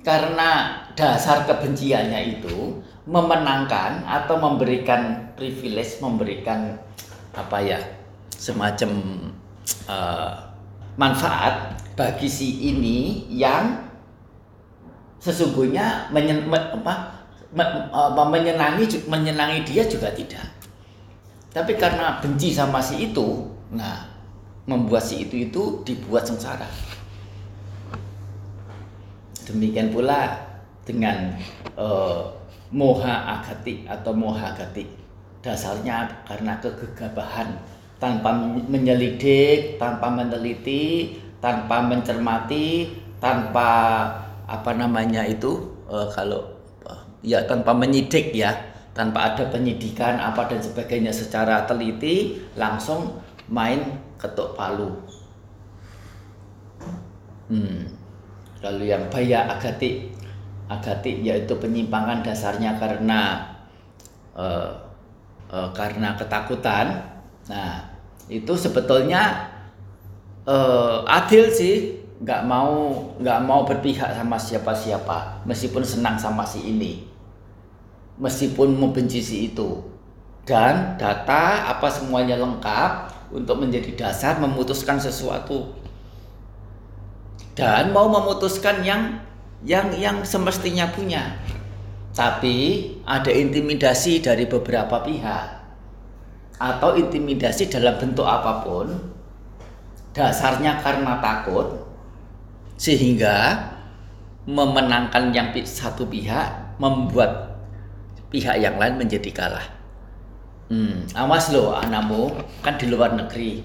karena 0.02 0.82
dasar 0.98 1.46
kebenciannya 1.46 2.38
itu 2.38 2.82
memenangkan 3.06 4.02
atau 4.06 4.38
memberikan 4.38 5.30
privilege, 5.38 6.02
memberikan 6.02 6.78
apa 7.32 7.58
ya 7.62 7.80
semacam 8.34 8.90
uh, 9.86 10.34
manfaat 10.98 11.78
bagi 11.94 12.26
si 12.26 12.74
ini 12.74 13.30
yang 13.30 13.78
sesungguhnya 15.22 16.10
menyen, 16.10 16.50
apa, 16.50 17.22
menyenangi 18.26 19.06
menyenangi 19.06 19.62
dia 19.62 19.86
juga 19.86 20.10
tidak. 20.10 20.42
Tapi 21.52 21.76
karena 21.76 22.18
benci 22.18 22.50
sama 22.50 22.80
si 22.80 23.12
itu, 23.12 23.51
nah 23.72 24.12
membuat 24.68 25.02
si 25.02 25.26
itu 25.26 25.50
itu 25.50 25.62
dibuat 25.82 26.28
sengsara. 26.28 26.68
Demikian 29.42 29.90
pula 29.90 30.38
dengan 30.86 31.34
uh, 31.74 32.30
moha 32.70 33.42
agati 33.42 33.82
atau 33.90 34.14
moha 34.14 34.54
agati. 34.54 34.86
Dasarnya 35.42 36.22
karena 36.22 36.62
kegegabahan 36.62 37.58
tanpa 37.98 38.30
menyelidik, 38.70 39.82
tanpa 39.82 40.06
meneliti, 40.14 41.18
tanpa 41.42 41.82
mencermati, 41.82 42.94
tanpa 43.18 43.70
apa 44.46 44.70
namanya 44.78 45.26
itu 45.26 45.74
uh, 45.90 46.06
kalau 46.14 46.54
uh, 46.86 47.02
ya 47.26 47.42
tanpa 47.50 47.74
menyidik 47.74 48.30
ya, 48.30 48.54
tanpa 48.94 49.34
ada 49.34 49.50
penyidikan 49.50 50.22
apa 50.22 50.46
dan 50.46 50.62
sebagainya 50.62 51.10
secara 51.10 51.66
teliti 51.66 52.38
langsung 52.54 53.18
main 53.48 53.98
ketuk 54.20 54.54
palu. 54.54 54.94
Hmm. 57.50 57.90
Lalu 58.62 58.94
yang 58.94 59.10
baya 59.10 59.58
agati, 59.58 60.14
agati 60.70 61.26
yaitu 61.26 61.58
penyimpangan 61.58 62.22
dasarnya 62.22 62.78
karena 62.78 63.42
uh, 64.38 64.70
uh, 65.50 65.68
karena 65.74 66.14
ketakutan. 66.14 67.02
Nah 67.50 67.90
itu 68.30 68.54
sebetulnya 68.54 69.50
uh, 70.46 71.02
adil 71.04 71.50
sih, 71.50 72.00
nggak 72.22 72.46
mau 72.46 72.94
nggak 73.18 73.40
mau 73.42 73.66
berpihak 73.66 74.14
sama 74.14 74.38
siapa-siapa, 74.38 75.42
meskipun 75.42 75.82
senang 75.82 76.14
sama 76.16 76.46
si 76.46 76.62
ini, 76.62 77.02
meskipun 78.16 78.78
membenci 78.78 79.18
si 79.18 79.50
itu. 79.50 79.82
Dan 80.42 80.98
data 80.98 81.70
apa 81.70 81.86
semuanya 81.90 82.34
lengkap, 82.38 83.11
untuk 83.32 83.58
menjadi 83.58 83.96
dasar 83.96 84.36
memutuskan 84.38 85.00
sesuatu 85.00 85.72
dan 87.52 87.92
mau 87.92 88.08
memutuskan 88.08 88.80
yang 88.84 89.20
yang 89.64 89.92
yang 89.96 90.20
semestinya 90.24 90.88
punya. 90.92 91.36
Tapi 92.12 92.88
ada 93.08 93.32
intimidasi 93.32 94.20
dari 94.20 94.44
beberapa 94.44 95.00
pihak 95.00 95.44
atau 96.60 96.94
intimidasi 96.94 97.72
dalam 97.72 97.96
bentuk 97.96 98.28
apa 98.28 98.60
pun 98.60 98.92
dasarnya 100.12 100.76
karena 100.84 101.16
takut 101.24 101.88
sehingga 102.76 103.56
memenangkan 104.44 105.32
yang 105.32 105.56
satu 105.64 106.04
pihak 106.04 106.76
membuat 106.76 107.56
pihak 108.28 108.60
yang 108.60 108.76
lain 108.76 109.00
menjadi 109.00 109.30
kalah. 109.32 109.81
Hmm, 110.72 111.04
awas 111.12 111.52
loh 111.52 111.76
anakmu 111.76 112.32
kan 112.64 112.80
di 112.80 112.88
luar 112.88 113.12
negeri. 113.12 113.60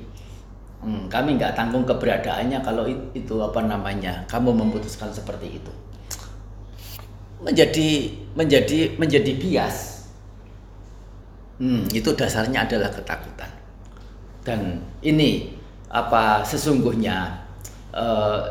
Hmm, 0.83 1.07
kami 1.07 1.39
nggak 1.39 1.55
tanggung 1.55 1.87
keberadaannya 1.87 2.59
kalau 2.59 2.83
itu 3.15 3.35
apa 3.39 3.63
namanya 3.63 4.27
kamu 4.27 4.51
memutuskan 4.51 5.07
seperti 5.15 5.55
itu. 5.55 5.71
Menjadi 7.39 8.11
menjadi 8.35 8.99
menjadi 8.99 9.31
bias. 9.39 10.03
Hmm, 11.63 11.87
itu 11.95 12.11
dasarnya 12.11 12.67
adalah 12.67 12.91
ketakutan. 12.91 13.55
Dan 14.43 14.83
ini 14.99 15.55
apa 15.87 16.43
sesungguhnya 16.43 17.39
eh, 17.95 18.41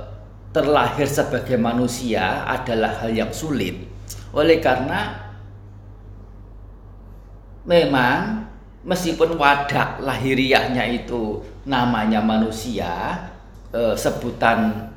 terlahir 0.56 1.04
sebagai 1.04 1.60
manusia 1.60 2.48
adalah 2.48 3.04
hal 3.04 3.12
yang 3.12 3.28
sulit. 3.36 3.84
Oleh 4.32 4.64
karena 4.64 5.28
memang 7.68 8.45
meskipun 8.86 9.34
wadah 9.34 9.98
lahiriahnya 9.98 10.86
itu 11.02 11.42
namanya 11.66 12.22
manusia, 12.22 13.18
e, 13.74 13.98
sebutan 13.98 14.88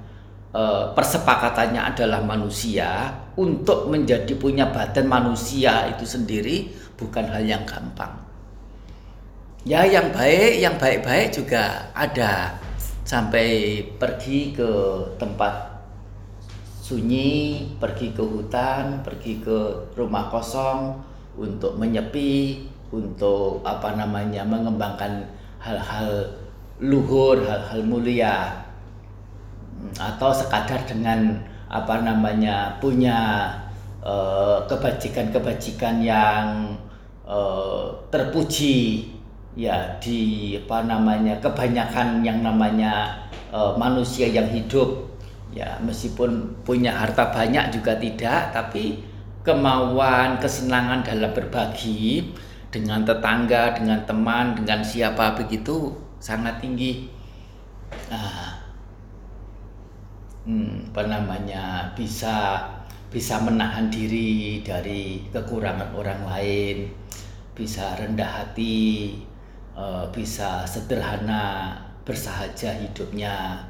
e, 0.53 0.63
persepakatannya 0.93 1.81
adalah 1.81 2.21
manusia, 2.21 3.09
untuk 3.33 3.89
menjadi 3.89 4.29
punya 4.37 4.69
badan 4.69 5.09
manusia 5.09 5.89
itu 5.89 6.05
sendiri 6.05 6.69
bukan 6.99 7.25
hal 7.33 7.41
yang 7.41 7.65
gampang. 7.65 8.13
Ya 9.65 9.83
yang 9.83 10.13
baik, 10.13 10.53
yang 10.61 10.75
baik-baik 10.79 11.35
juga 11.35 11.91
ada 11.91 12.55
sampai 13.03 13.81
pergi 13.97 14.53
ke 14.55 14.71
tempat 15.17 15.81
sunyi, 16.79 17.67
pergi 17.81 18.13
ke 18.13 18.23
hutan, 18.23 19.01
pergi 19.01 19.41
ke 19.41 19.91
rumah 19.95 20.31
kosong 20.31 20.99
untuk 21.39 21.77
menyepi, 21.79 22.65
untuk 22.89 23.61
apa 23.61 23.93
namanya 23.93 24.41
mengembangkan 24.45 25.25
hal-hal 25.61 26.25
luhur, 26.81 27.37
hal-hal 27.45 27.81
mulia. 27.85 28.65
Hmm, 29.79 29.93
atau 29.95 30.33
sekadar 30.33 30.83
dengan 30.89 31.39
apa 31.69 32.01
namanya 32.01 32.75
punya 32.81 33.47
uh, 34.01 34.65
kebajikan-kebajikan 34.65 36.01
yang 36.01 36.75
uh, 37.27 37.93
terpuji. 38.09 39.15
Ya 39.59 39.99
di 39.99 40.55
apa 40.55 40.87
namanya 40.87 41.35
kebanyakan 41.43 42.23
yang 42.23 42.39
namanya 42.45 43.19
uh, 43.51 43.75
manusia 43.75 44.29
yang 44.29 44.47
hidup. 44.49 45.09
Ya 45.49 45.81
meskipun 45.81 46.61
punya 46.61 46.93
harta 46.93 47.33
banyak 47.33 47.73
juga 47.73 47.97
tidak 47.97 48.53
tapi 48.53 49.01
kemauan 49.41 50.37
kesenangan 50.37 51.01
dalam 51.01 51.33
berbagi 51.33 52.29
dengan 52.69 53.01
tetangga, 53.01 53.73
dengan 53.73 54.05
teman, 54.05 54.53
dengan 54.53 54.85
siapa 54.85 55.33
begitu 55.33 55.93
sangat 56.21 56.61
tinggi. 56.61 57.09
Nah, 58.13 58.61
hmm, 60.45 60.93
apa 60.93 61.01
namanya 61.09 61.89
bisa 61.97 62.61
bisa 63.09 63.41
menahan 63.41 63.89
diri 63.89 64.61
dari 64.61 65.25
kekurangan 65.33 65.97
orang 65.97 66.21
lain, 66.29 66.93
bisa 67.57 67.97
rendah 67.97 68.45
hati, 68.45 69.17
uh, 69.73 70.05
bisa 70.13 70.61
sederhana, 70.69 71.73
bersahaja 72.05 72.77
hidupnya, 72.85 73.65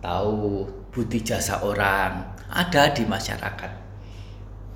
tahu 0.00 0.64
budi 0.88 1.20
jasa 1.20 1.60
orang 1.60 2.24
ada 2.48 2.88
di 2.96 3.04
masyarakat. 3.04 3.72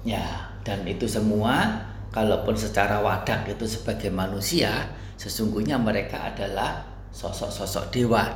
Ya, 0.05 0.53
dan 0.61 0.85
itu 0.85 1.09
semua 1.09 1.81
kalaupun 2.13 2.55
secara 2.55 3.01
wadah 3.01 3.49
itu 3.49 3.65
sebagai 3.65 4.13
manusia, 4.13 4.93
sesungguhnya 5.17 5.81
mereka 5.81 6.31
adalah 6.31 6.85
sosok-sosok 7.11 7.89
dewa 7.89 8.29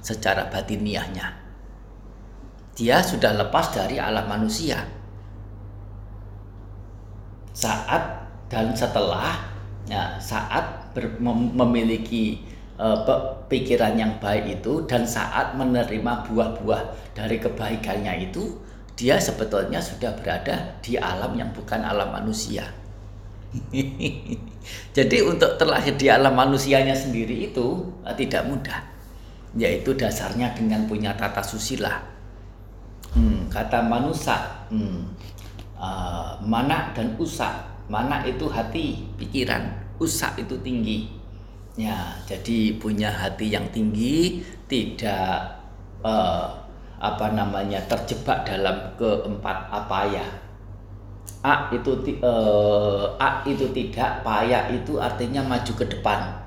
secara 0.00 0.46
batiniahnya. 0.48 1.42
Dia 2.74 3.02
sudah 3.02 3.34
lepas 3.38 3.74
dari 3.74 3.98
alam 3.98 4.26
manusia. 4.26 4.82
Saat 7.54 8.02
dan 8.50 8.74
setelah 8.74 9.46
ya, 9.86 10.18
saat 10.18 10.90
ber, 10.90 11.18
mem, 11.22 11.54
memiliki 11.54 12.42
uh, 12.78 13.06
pikiran 13.46 13.94
yang 13.94 14.18
baik 14.18 14.62
itu 14.62 14.82
dan 14.90 15.06
saat 15.06 15.54
menerima 15.54 16.26
buah-buah 16.26 17.14
dari 17.14 17.38
kebaikannya 17.38 18.30
itu, 18.30 18.58
dia 18.98 19.18
sebetulnya 19.22 19.78
sudah 19.78 20.14
berada 20.18 20.74
di 20.82 20.98
alam 20.98 21.34
yang 21.38 21.54
bukan 21.54 21.82
alam 21.82 22.10
manusia. 22.10 22.83
Jadi 24.96 25.16
untuk 25.22 25.54
terlahir 25.60 25.94
di 25.94 26.06
alam 26.10 26.34
manusianya 26.34 26.94
sendiri 26.96 27.50
itu 27.52 27.90
eh, 28.02 28.14
tidak 28.18 28.42
mudah. 28.48 28.80
Yaitu 29.54 29.94
dasarnya 29.94 30.50
dengan 30.58 30.86
punya 30.90 31.14
tata 31.14 31.38
susila. 31.38 32.02
Hmm, 33.14 33.46
kata 33.46 33.86
manusia, 33.86 34.66
hmm, 34.74 35.06
uh, 35.78 36.34
mana 36.42 36.90
dan 36.90 37.14
usak. 37.22 37.54
Mana 37.86 38.26
itu 38.26 38.50
hati, 38.50 39.06
pikiran. 39.14 39.70
Usak 40.02 40.42
itu 40.42 40.58
tinggi. 40.58 41.06
Ya, 41.78 42.18
jadi 42.26 42.74
punya 42.82 43.14
hati 43.14 43.54
yang 43.54 43.70
tinggi, 43.70 44.42
tidak 44.66 45.62
uh, 46.02 46.50
apa 46.98 47.26
namanya 47.30 47.78
terjebak 47.86 48.42
dalam 48.42 48.74
keempat 48.98 49.70
apa 49.70 49.98
ya 50.10 50.26
A 51.44 51.68
itu 51.76 51.92
uh, 52.24 53.04
A 53.20 53.44
itu 53.44 53.68
tidak, 53.76 54.24
payah 54.24 54.72
itu 54.72 54.96
artinya 54.96 55.44
maju 55.44 55.72
ke 55.76 55.84
depan. 55.84 56.40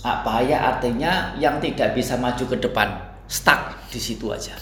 A 0.00 0.24
payah 0.24 0.72
artinya 0.72 1.36
yang 1.36 1.60
tidak 1.60 1.92
bisa 1.92 2.16
maju 2.16 2.40
ke 2.48 2.56
depan, 2.56 2.96
stuck 3.28 3.76
di 3.92 4.00
situ 4.00 4.32
aja. 4.32 4.56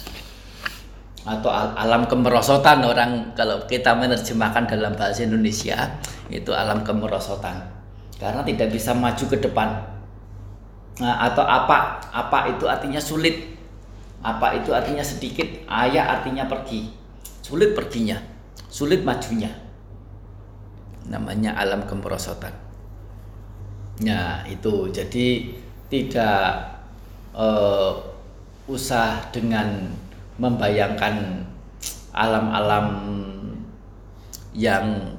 atau 1.29 1.53
alam 1.53 2.09
kemerosotan 2.09 2.81
orang 2.89 3.37
kalau 3.37 3.61
kita 3.69 3.93
menerjemahkan 3.93 4.65
dalam 4.65 4.97
bahasa 4.97 5.29
Indonesia 5.29 6.01
itu 6.33 6.51
alam 6.57 6.81
kemerosotan. 6.83 7.69
Karena 8.17 8.41
tidak 8.43 8.73
bisa 8.73 8.97
maju 8.97 9.25
ke 9.29 9.37
depan. 9.37 9.77
Nah, 11.05 11.15
atau 11.29 11.45
apa 11.45 12.01
apa 12.11 12.49
itu 12.51 12.65
artinya 12.65 12.99
sulit. 12.99 13.55
Apa 14.25 14.57
itu 14.57 14.73
artinya 14.73 15.05
sedikit 15.05 15.47
ayah 15.69 16.17
artinya 16.17 16.49
pergi. 16.49 16.89
Sulit 17.45 17.77
perginya 17.77 18.38
sulit 18.69 19.03
majunya. 19.03 19.51
Namanya 21.09 21.57
alam 21.57 21.89
kemerosotan. 21.89 22.53
Nah 24.05 24.45
itu. 24.47 24.93
Jadi 24.93 25.57
tidak 25.89 26.79
uh, 27.33 27.97
usah 28.69 29.33
dengan 29.33 29.89
membayangkan 30.37 31.43
alam-alam 32.13 32.87
yang 34.53 35.17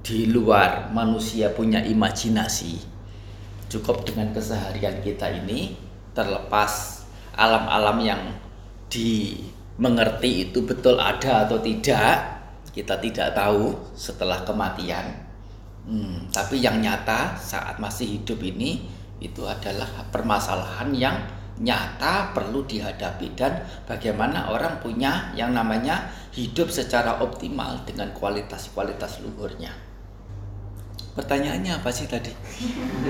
di 0.00 0.30
luar 0.30 0.88
manusia 0.94 1.52
punya 1.52 1.84
imajinasi. 1.84 2.80
Cukup 3.66 4.06
dengan 4.06 4.30
keseharian 4.30 5.02
kita 5.02 5.26
ini 5.26 5.74
terlepas 6.14 7.02
alam-alam 7.34 7.98
yang 8.00 8.22
dimengerti 8.88 10.48
itu 10.48 10.62
betul 10.62 10.96
ada 10.96 11.44
atau 11.44 11.58
tidak 11.58 12.35
kita 12.76 13.00
tidak 13.00 13.32
tahu 13.32 13.72
setelah 13.96 14.44
kematian 14.44 15.16
hmm, 15.88 16.28
tapi 16.28 16.60
yang 16.60 16.84
nyata 16.84 17.32
saat 17.40 17.80
masih 17.80 18.20
hidup 18.20 18.36
ini 18.44 18.84
itu 19.16 19.48
adalah 19.48 19.88
permasalahan 20.12 20.92
yang 20.92 21.16
nyata 21.56 22.36
perlu 22.36 22.68
dihadapi 22.68 23.32
dan 23.32 23.64
bagaimana 23.88 24.52
orang 24.52 24.76
punya 24.84 25.32
yang 25.32 25.56
namanya 25.56 26.12
hidup 26.36 26.68
secara 26.68 27.16
optimal 27.24 27.80
dengan 27.88 28.12
kualitas-kualitas 28.12 29.24
luhurnya. 29.24 29.72
Pertanyaannya 31.16 31.80
apa 31.80 31.88
sih 31.88 32.04
tadi? 32.04 32.28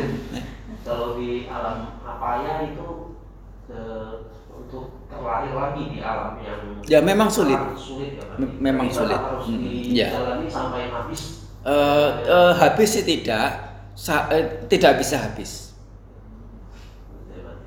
Kalau 0.87 1.19
di 1.19 1.51
alam 1.51 1.99
apa 2.07 2.47
ya 2.47 2.55
itu 2.71 3.19
eh, 3.67 4.15
untuk 4.57 5.05
terlahir 5.13 5.53
lagi 5.53 5.83
di 5.93 5.99
alam 6.01 6.41
yang 6.41 6.61
ya 6.89 7.01
memang 7.05 7.29
sulit, 7.29 7.59
sulit 7.77 8.17
ya, 8.17 8.25
memang 8.41 8.89
sulit. 8.89 9.21
Harus 9.21 9.47
hmm, 9.53 9.93
ya. 9.93 10.09
sampai 10.49 10.89
habis. 10.89 11.45
Uh, 11.67 12.23
uh, 12.31 12.53
habis 12.55 12.95
sih 12.95 13.03
tidak, 13.03 13.75
Sa 13.99 14.31
uh, 14.31 14.45
tidak 14.71 15.03
bisa 15.03 15.19
habis 15.19 15.67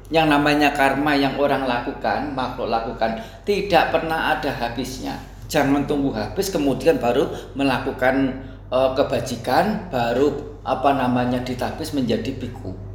yang 0.09 0.25
namanya 0.25 0.73
karma 0.73 1.13
yang 1.13 1.37
orang 1.37 1.69
lakukan, 1.69 2.33
makhluk 2.33 2.69
lakukan, 2.69 3.21
tidak 3.45 3.93
pernah 3.93 4.33
ada 4.33 4.49
habisnya. 4.49 5.21
Jangan 5.49 5.85
tunggu 5.85 6.13
habis 6.13 6.49
kemudian 6.49 6.97
baru 6.97 7.29
melakukan 7.53 8.41
uh, 8.73 8.93
kebajikan, 8.97 9.89
baru 9.93 10.61
apa 10.65 10.97
namanya 10.97 11.41
ditapis 11.45 11.93
menjadi 11.93 12.33
biku. 12.37 12.88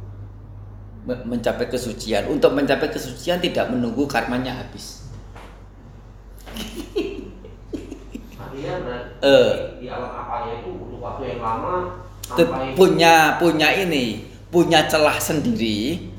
Mencapai 1.05 1.69
kesucian. 1.69 2.25
Untuk 2.27 2.57
mencapai 2.57 2.89
kesucian 2.89 3.37
tidak 3.37 3.69
menunggu 3.69 4.09
karmanya 4.09 4.57
habis. 4.57 5.05
Artinya 8.35 8.75
uh, 9.21 9.53
di 9.77 9.87
alam 9.91 10.09
itu 10.49 10.69
butuh 10.73 10.99
waktu 11.03 11.23
yang 11.35 11.41
lama 11.43 11.75
sampai 12.25 12.73
punya 12.73 13.35
punya 13.37 13.69
ini, 13.75 14.25
punya 14.49 14.87
celah 14.87 15.19
sendiri 15.19 16.15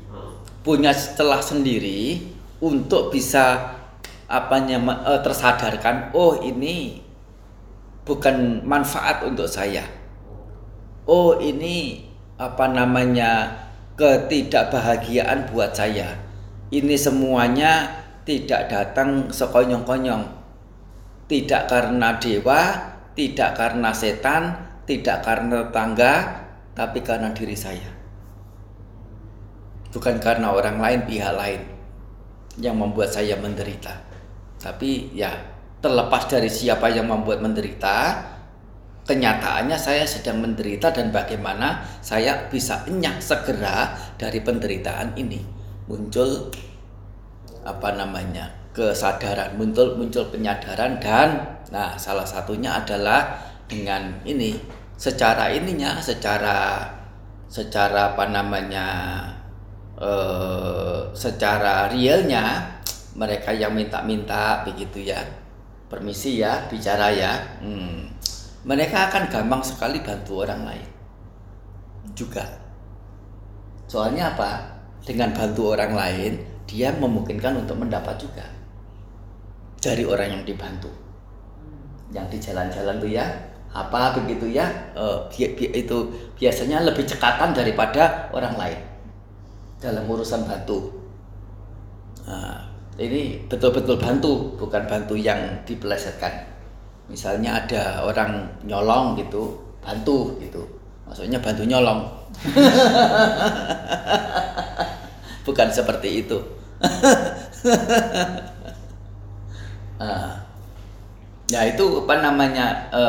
punya 0.67 0.91
celah 0.91 1.39
sendiri 1.39 2.27
untuk 2.59 3.15
bisa 3.15 3.71
apanya 4.27 4.75
uh, 4.83 5.23
tersadarkan 5.23 6.11
oh 6.11 6.43
ini 6.43 6.99
bukan 8.03 8.67
manfaat 8.67 9.23
untuk 9.23 9.47
saya 9.47 9.87
oh 11.07 11.39
ini 11.39 12.03
apa 12.35 12.67
namanya 12.67 13.55
ketidakbahagiaan 13.97 15.49
buat 15.49 15.73
saya. 15.73 16.15
Ini 16.69 16.95
semuanya 16.95 18.05
tidak 18.23 18.69
datang 18.69 19.33
sekonyong-konyong. 19.33 20.37
Tidak 21.27 21.67
karena 21.67 22.15
dewa 22.21 22.61
tidak 23.17 23.57
karena 23.57 23.89
setan 23.91 24.53
tidak 24.85 25.25
karena 25.25 25.67
tangga 25.73 26.45
tapi 26.77 27.01
karena 27.01 27.33
diri 27.33 27.57
saya. 27.57 27.89
Bukan 29.91 30.21
karena 30.21 30.53
orang 30.53 30.77
lain 30.77 31.01
pihak 31.09 31.33
lain 31.33 31.61
yang 32.61 32.77
membuat 32.77 33.09
saya 33.09 33.33
menderita. 33.41 33.97
Tapi 34.61 35.17
ya 35.17 35.33
terlepas 35.81 36.29
dari 36.29 36.47
siapa 36.47 36.93
yang 36.93 37.09
membuat 37.09 37.41
menderita 37.41 38.21
kenyataannya 39.07 39.79
saya 39.79 40.03
sedang 40.03 40.43
menderita 40.43 40.91
dan 40.91 41.15
bagaimana 41.15 41.79
saya 42.03 42.51
bisa 42.51 42.83
enyah 42.85 43.17
segera 43.23 43.95
dari 44.19 44.43
penderitaan 44.43 45.15
ini. 45.15 45.39
Muncul 45.87 46.51
apa 47.63 47.95
namanya 47.95 48.51
kesadaran 48.75 49.55
muncul 49.55 49.95
muncul 49.95 50.27
penyadaran 50.27 50.99
dan 50.99 51.57
nah 51.71 51.95
salah 51.99 52.23
satunya 52.23 52.79
adalah 52.79 53.39
dengan 53.67 54.23
ini 54.23 54.55
secara 54.95 55.51
ininya 55.51 55.99
secara 55.99 56.87
secara 57.47 58.15
apa 58.15 58.27
namanya 58.27 58.87
eh, 59.99 60.99
secara 61.15 61.87
realnya 61.91 62.77
mereka 63.17 63.49
yang 63.49 63.73
minta-minta 63.73 64.61
begitu 64.63 65.09
ya. 65.09 65.19
Permisi 65.87 66.43
ya 66.43 66.67
bicara 66.69 67.09
ya. 67.15 67.33
Hmm, 67.63 68.16
mereka 68.67 69.07
akan 69.07 69.31
gampang 69.31 69.63
sekali 69.63 70.03
bantu 70.03 70.43
orang 70.43 70.67
lain. 70.67 70.87
Juga. 72.11 72.43
Soalnya 73.87 74.35
apa? 74.35 74.75
Dengan 75.07 75.31
bantu 75.31 75.71
orang 75.71 75.95
lain 75.95 76.33
dia 76.67 76.91
memungkinkan 76.91 77.63
untuk 77.63 77.79
mendapat 77.79 78.19
juga. 78.19 78.43
Dari 79.79 80.03
orang 80.03 80.35
yang 80.35 80.43
dibantu. 80.43 80.91
Yang 82.11 82.27
di 82.35 82.37
jalan-jalan 82.51 82.99
tuh 82.99 83.11
ya 83.11 83.23
apa 83.67 84.15
begitu 84.15 84.47
ya 84.57 84.63
uh, 84.95 85.27
itu 85.37 85.97
biasanya 86.39 86.83
lebih 86.83 87.07
cekatan 87.07 87.55
daripada 87.55 88.27
orang 88.35 88.59
lain. 88.59 88.79
Dalam 89.79 90.03
urusan 90.03 90.43
bantu. 90.43 90.91
Nah, 92.27 92.67
ini 92.99 93.47
betul-betul 93.47 93.95
bantu, 93.95 94.59
bukan 94.59 94.83
bantu 94.91 95.15
yang 95.15 95.63
dipelesetkan. 95.63 96.56
Misalnya 97.07 97.63
ada 97.63 98.03
orang 98.03 98.43
nyolong 98.67 99.15
gitu, 99.15 99.55
bantu 99.79 100.35
gitu. 100.43 100.59
Maksudnya 101.07 101.39
bantu 101.39 101.63
nyolong. 101.63 102.03
bukan 105.47 105.69
seperti 105.71 106.27
itu. 106.27 106.37
nah, 109.97 110.35
ya 111.53 111.61
itu 111.63 112.03
apa 112.03 112.15
namanya 112.19 112.91
e, 112.91 113.03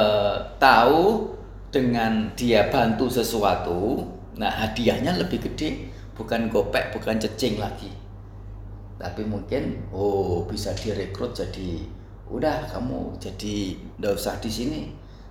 tahu 0.62 1.34
dengan 1.74 2.30
dia 2.38 2.70
bantu 2.70 3.10
sesuatu, 3.10 4.06
nah 4.38 4.48
hadiahnya 4.48 5.18
lebih 5.18 5.50
gede 5.50 5.90
bukan 6.18 6.50
gopek 6.50 6.90
bukan 6.90 7.18
cecing 7.22 7.62
lagi 7.62 7.94
tapi 8.98 9.22
mungkin 9.22 9.86
oh 9.94 10.42
bisa 10.50 10.74
direkrut 10.74 11.30
jadi 11.30 11.86
udah 12.28 12.68
kamu 12.68 13.16
jadi 13.16 13.76
ndak 14.00 14.16
usah 14.16 14.36
di 14.40 14.50
sini. 14.52 14.82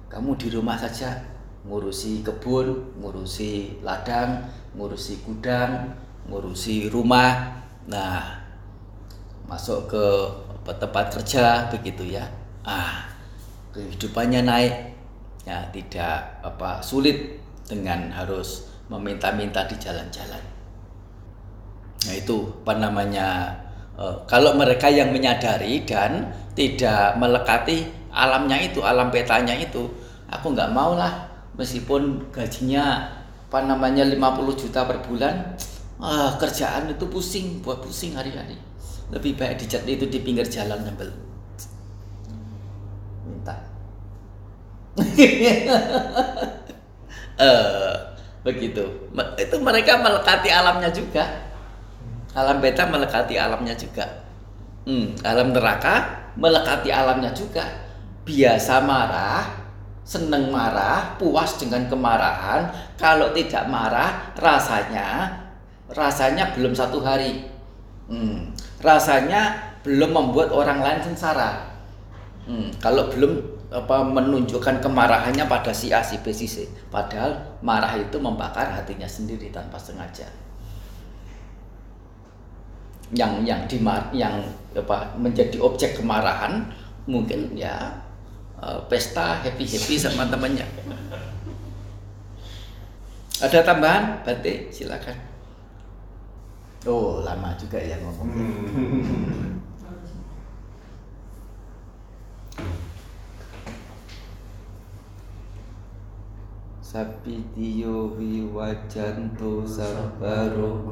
Kamu 0.08 0.34
di 0.40 0.48
rumah 0.50 0.78
saja. 0.80 1.14
Ngurusi 1.68 2.24
kebun 2.24 2.96
ngurusi 2.96 3.84
ladang 3.84 4.48
ngurusi 4.72 5.20
gudang 5.28 5.94
ngurusi 6.32 6.88
rumah. 6.88 7.60
Nah 7.92 8.40
masuk 9.48 9.92
ke 9.92 10.06
tempat 10.68 11.12
kerja 11.14 11.68
begitu 11.72 12.08
ya. 12.08 12.26
Ah 12.64 13.08
kehidupannya 13.76 14.42
naik. 14.48 14.76
Ya 15.48 15.64
tidak 15.72 16.44
apa 16.44 16.84
sulit 16.84 17.40
dengan 17.68 18.12
harus 18.12 18.68
meminta-minta 18.88 19.68
di 19.68 19.76
jalan-jalan. 19.76 20.44
Nah 22.08 22.16
itu 22.16 22.52
apa 22.64 22.74
namanya 22.80 23.52
kalau 24.30 24.54
mereka 24.54 24.94
yang 24.94 25.10
menyadari 25.10 25.82
dan 25.82 26.30
tidak 26.54 27.18
melekati 27.18 27.90
alamnya 28.14 28.62
itu, 28.62 28.86
alam 28.86 29.10
petanya 29.10 29.58
itu, 29.58 29.90
aku 30.30 30.54
nggak 30.54 30.70
mau 30.70 30.94
lah 30.94 31.26
meskipun 31.58 32.30
gajinya 32.30 33.10
apa 33.50 33.66
namanya 33.66 34.06
50 34.06 34.54
juta 34.54 34.86
per 34.86 35.02
bulan, 35.02 35.58
ah, 35.98 36.38
kerjaan 36.38 36.94
itu 36.94 37.10
pusing, 37.10 37.66
buat 37.66 37.82
pusing 37.82 38.14
hari-hari. 38.14 38.54
Lebih 39.10 39.34
baik 39.34 39.66
dicat 39.66 39.82
itu 39.90 40.06
di 40.06 40.22
pinggir 40.22 40.46
jalan 40.46 40.78
nempel. 40.86 41.10
Minta. 43.26 43.56
uh, 47.42 47.96
begitu. 48.46 48.84
Itu 49.42 49.56
mereka 49.58 49.98
melekati 50.06 50.54
alamnya 50.54 50.92
juga 50.94 51.47
alam 52.38 52.62
beta 52.62 52.86
melekati 52.86 53.34
alamnya 53.34 53.74
juga. 53.74 54.06
Hmm, 54.86 55.18
alam 55.26 55.50
neraka 55.50 56.06
melekati 56.38 56.94
alamnya 56.94 57.34
juga. 57.34 57.66
Biasa 58.22 58.86
marah 58.86 59.66
seneng 60.06 60.54
marah 60.54 61.18
puas 61.18 61.58
dengan 61.58 61.90
kemarahan. 61.90 62.70
Kalau 62.94 63.34
tidak 63.34 63.66
marah 63.66 64.38
rasanya 64.38 65.34
rasanya 65.90 66.54
belum 66.54 66.78
satu 66.78 67.02
hari. 67.02 67.50
Hmm, 68.06 68.54
rasanya 68.86 69.74
belum 69.82 70.14
membuat 70.14 70.54
orang 70.54 70.86
lain 70.86 71.02
sengsara. 71.02 71.74
Hmm, 72.46 72.70
kalau 72.78 73.10
belum 73.10 73.58
apa 73.68 74.00
menunjukkan 74.00 74.80
kemarahannya 74.80 75.44
pada 75.44 75.76
si 75.76 75.92
A 75.92 76.06
si 76.06 76.22
B 76.22 76.30
si 76.30 76.46
C. 76.46 76.70
Padahal 76.94 77.58
marah 77.66 77.98
itu 77.98 78.16
membakar 78.22 78.70
hatinya 78.72 79.10
sendiri 79.10 79.52
tanpa 79.52 79.76
sengaja 79.76 80.47
yang 83.16 83.46
yang 83.48 83.64
dimar 83.70 84.12
yang 84.12 84.44
apa 84.76 85.16
menjadi 85.16 85.60
objek 85.64 85.96
kemarahan 85.96 86.68
mungkin 87.08 87.56
ya 87.56 88.04
uh, 88.60 88.84
pesta 88.92 89.40
happy 89.40 89.64
happy 89.64 89.96
sama 89.96 90.28
temannya. 90.28 90.68
Ada 93.38 93.62
tambahan 93.62 94.26
batik 94.26 94.74
silakan. 94.74 95.16
Oh 96.88 97.20
lama 97.20 97.52
juga 97.60 97.78
ya 97.82 98.00
ngomongnya 98.00 98.48
hmm. 98.48 99.60
Sapitiyo 106.80 108.16
wiwajanto 108.16 109.68
sabaro 109.68 110.88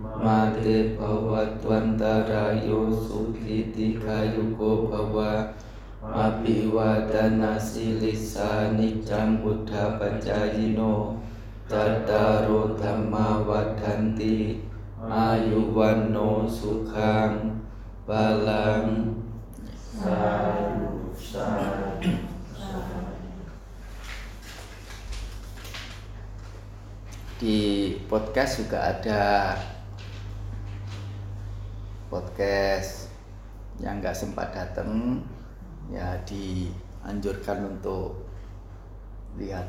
Mate 0.00 0.96
bhavatwantarayo 0.96 2.88
sukhiti 2.88 4.00
kayuko 4.00 4.88
bhawa 4.88 5.52
Api 6.00 6.72
wadana 6.72 7.60
silisa 7.60 8.72
nicam 8.72 9.44
buddha 9.44 10.00
pacayino 10.00 11.20
Tataro 11.68 12.80
dhamma 12.80 13.44
wadanti 13.44 14.64
Ayuwano 15.04 16.48
sukhang 16.48 17.60
balang 18.08 19.20
Sadu, 19.84 21.12
sadu 21.12 22.30
di 27.40 27.96
podcast 28.04 28.60
juga 28.60 28.92
ada 28.92 29.56
podcast 32.10 33.06
yang 33.78 34.02
nggak 34.02 34.18
sempat 34.18 34.50
datang 34.50 35.22
ya 35.88 36.18
dianjurkan 36.26 37.70
untuk 37.70 38.26
lihat 39.38 39.62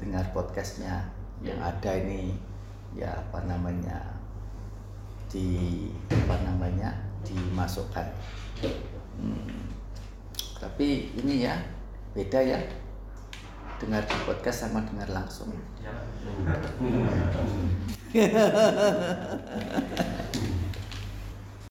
dengar 0.00 0.24
podcastnya 0.32 1.04
yang 1.44 1.60
ada 1.60 1.92
ini. 2.00 2.34
Ya 2.94 3.10
apa 3.10 3.42
namanya 3.44 4.00
di 5.28 5.90
apa 6.08 6.40
namanya 6.46 6.94
dimasukkan. 7.26 8.06
Hmm, 9.18 9.66
tapi 10.56 11.12
ini 11.20 11.44
ya 11.44 11.60
beda 12.16 12.40
ya. 12.40 12.60
Dengar 13.76 14.06
di 14.08 14.16
podcast 14.24 14.70
sama 14.70 14.80
dengar 14.88 15.10
langsung. 15.12 15.52
Ya. 15.82 15.92